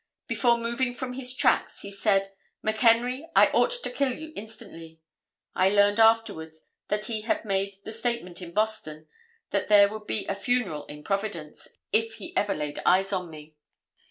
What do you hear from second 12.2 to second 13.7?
ever laid his eyes on me.